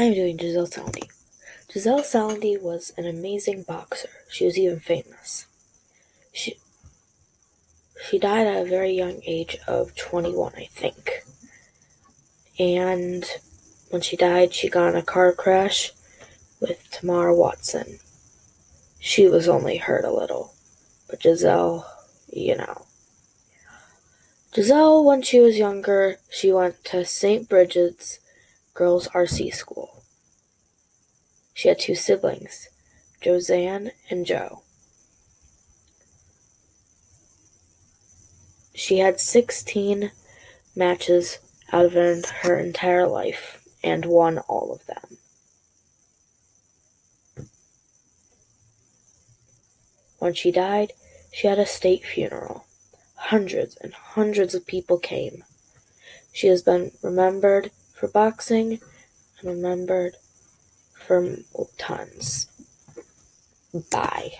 I'm 0.00 0.14
doing 0.14 0.38
Giselle 0.38 0.66
Salandy. 0.66 1.10
Giselle 1.70 2.00
Salandy 2.00 2.58
was 2.58 2.90
an 2.96 3.06
amazing 3.06 3.64
boxer. 3.64 4.08
She 4.30 4.46
was 4.46 4.56
even 4.56 4.80
famous. 4.80 5.46
She 6.32 6.56
she 8.08 8.18
died 8.18 8.46
at 8.46 8.62
a 8.62 8.70
very 8.70 8.92
young 8.92 9.20
age 9.26 9.58
of 9.68 9.94
21, 9.96 10.54
I 10.56 10.68
think. 10.70 11.22
And 12.58 13.26
when 13.90 14.00
she 14.00 14.16
died, 14.16 14.54
she 14.54 14.70
got 14.70 14.88
in 14.88 14.96
a 14.96 15.02
car 15.02 15.34
crash 15.34 15.92
with 16.60 16.90
Tamara 16.90 17.36
Watson. 17.36 17.98
She 19.00 19.28
was 19.28 19.50
only 19.50 19.76
hurt 19.76 20.06
a 20.06 20.14
little, 20.14 20.54
but 21.10 21.22
Giselle, 21.22 21.86
you 22.32 22.56
know. 22.56 22.86
Giselle, 24.54 25.04
when 25.04 25.20
she 25.20 25.40
was 25.40 25.58
younger, 25.58 26.20
she 26.30 26.50
went 26.50 26.82
to 26.84 27.04
St. 27.04 27.50
Bridget's 27.50 28.19
Girls 28.80 29.08
RC 29.08 29.52
School. 29.52 30.02
She 31.52 31.68
had 31.68 31.78
two 31.78 31.94
siblings, 31.94 32.70
Josanne 33.22 33.90
and 34.08 34.24
Joe. 34.24 34.62
She 38.74 39.00
had 39.00 39.20
16 39.20 40.12
matches 40.74 41.40
out 41.70 41.84
of 41.84 41.92
her 41.92 42.58
entire 42.58 43.06
life 43.06 43.62
and 43.84 44.06
won 44.06 44.38
all 44.38 44.72
of 44.72 44.86
them. 44.86 45.18
When 50.20 50.32
she 50.32 50.50
died, 50.50 50.94
she 51.30 51.48
had 51.48 51.58
a 51.58 51.66
state 51.66 52.06
funeral. 52.06 52.64
Hundreds 53.16 53.76
and 53.76 53.92
hundreds 53.92 54.54
of 54.54 54.66
people 54.66 54.96
came. 54.96 55.44
She 56.32 56.46
has 56.46 56.62
been 56.62 56.92
remembered 57.02 57.72
for 58.00 58.08
boxing 58.08 58.80
and 59.40 59.50
remembered 59.50 60.16
for 60.94 61.36
tons. 61.76 62.46
Bye. 63.90 64.32